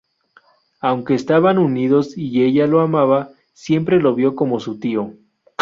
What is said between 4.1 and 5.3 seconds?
vio como su tío.